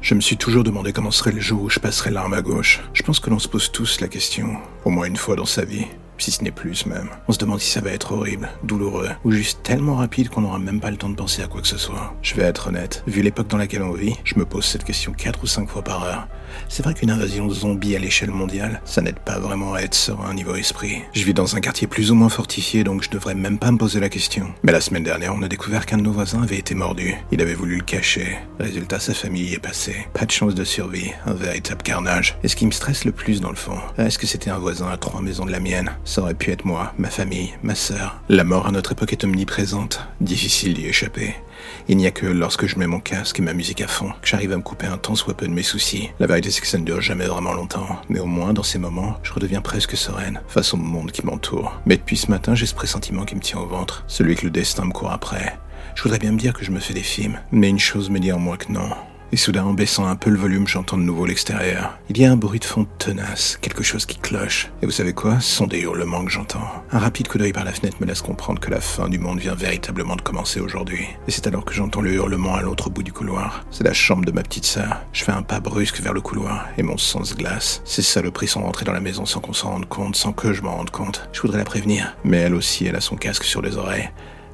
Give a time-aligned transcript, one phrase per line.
[0.00, 2.80] Je me suis toujours demandé comment serait le jour où je passerais l'arme à gauche.
[2.92, 5.64] Je pense que l'on se pose tous la question, au moins une fois dans sa
[5.64, 5.86] vie
[6.18, 7.08] si ce n'est plus même.
[7.28, 10.58] On se demande si ça va être horrible, douloureux, ou juste tellement rapide qu'on n'aura
[10.58, 12.14] même pas le temps de penser à quoi que ce soit.
[12.22, 15.12] Je vais être honnête, vu l'époque dans laquelle on vit, je me pose cette question
[15.12, 16.28] 4 ou 5 fois par heure.
[16.68, 20.34] C'est vrai qu'une invasion zombie à l'échelle mondiale, ça n'aide pas vraiment à être serein
[20.34, 21.02] niveau esprit.
[21.12, 23.78] Je vis dans un quartier plus ou moins fortifié, donc je devrais même pas me
[23.78, 24.48] poser la question.
[24.62, 27.14] Mais la semaine dernière, on a découvert qu'un de nos voisins avait été mordu.
[27.32, 28.38] Il avait voulu le cacher.
[28.58, 29.96] Résultat, sa famille y est passée.
[30.14, 32.38] Pas de chance de survie, un véritable carnage.
[32.42, 34.88] Et ce qui me stresse le plus dans le fond, est-ce que c'était un voisin
[34.88, 35.90] à trois maisons de la mienne?
[36.04, 38.20] Ça aurait pu être moi, ma famille, ma sœur.
[38.28, 41.34] La mort à notre époque est omniprésente, difficile d'y échapper.
[41.88, 44.28] Il n'y a que lorsque je mets mon casque et ma musique à fond que
[44.28, 46.10] j'arrive à me couper un temps soit peu de mes soucis.
[46.40, 49.60] Que ça ne dure jamais vraiment longtemps, mais au moins dans ces moments, je redeviens
[49.60, 51.80] presque sereine face au monde qui m'entoure.
[51.84, 54.50] Mais depuis ce matin, j'ai ce pressentiment qui me tient au ventre, celui que le
[54.50, 55.58] destin me court après.
[55.96, 58.20] Je voudrais bien me dire que je me fais des films, mais une chose me
[58.20, 58.88] dit en moi que non.
[59.30, 61.98] Et soudain, en baissant un peu le volume, j'entends de nouveau l'extérieur.
[62.08, 64.70] Il y a un bruit de fond tenace, quelque chose qui cloche.
[64.80, 65.38] Et vous savez quoi?
[65.40, 66.66] Ce sont des hurlements que j'entends.
[66.92, 69.38] Un rapide coup d'œil par la fenêtre me laisse comprendre que la fin du monde
[69.38, 71.04] vient véritablement de commencer aujourd'hui.
[71.26, 73.66] Et c'est alors que j'entends le hurlement à l'autre bout du couloir.
[73.70, 75.02] C'est la chambre de ma petite sœur.
[75.12, 77.82] Je fais un pas brusque vers le couloir et mon sang se glace.
[77.84, 80.62] Ces saloperies sont rentrées dans la maison sans qu'on s'en rende compte, sans que je
[80.62, 81.28] m'en rende compte.
[81.32, 84.08] Je voudrais la prévenir, mais elle aussi, elle a son casque sur les oreilles.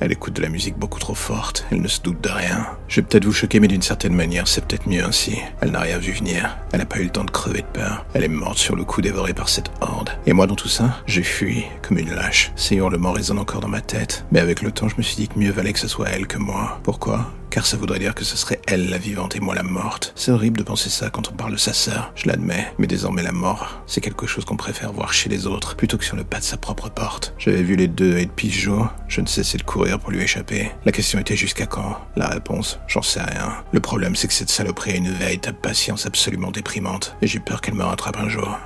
[0.00, 2.66] Elle écoute de la musique beaucoup trop forte, elle ne se doute de rien.
[2.86, 5.38] Je vais peut-être vous choquer, mais d'une certaine manière, c'est peut-être mieux ainsi.
[5.60, 8.06] Elle n'a rien vu venir, elle n'a pas eu le temps de crever de peur.
[8.14, 10.10] Elle est morte sur le coup dévorée par cette horde.
[10.26, 12.52] Et moi, dans tout ça, j'ai fui comme une lâche.
[12.54, 14.24] Ces hurlements résonnent encore dans ma tête.
[14.30, 16.26] Mais avec le temps, je me suis dit que mieux valait que ce soit elle
[16.26, 16.80] que moi.
[16.84, 17.32] Pourquoi?
[17.66, 20.12] Ça voudrait dire que ce serait elle la vivante et moi la morte.
[20.14, 23.22] C'est horrible de penser ça quand on parle de sa sœur, je l'admets, mais désormais
[23.22, 26.24] la mort, c'est quelque chose qu'on préfère voir chez les autres plutôt que sur le
[26.24, 27.34] pas de sa propre porte.
[27.38, 30.70] J'avais vu les deux ce jour, je ne cessais de courir pour lui échapper.
[30.84, 31.98] La question était jusqu'à quand?
[32.16, 33.52] La réponse, j'en sais rien.
[33.72, 37.60] Le problème c'est que cette saloperie a une véritable patience absolument déprimante, et j'ai peur
[37.60, 38.58] qu'elle me rattrape un jour.